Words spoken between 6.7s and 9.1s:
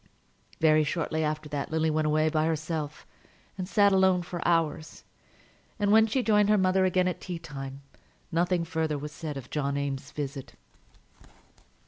again at tea time, nothing further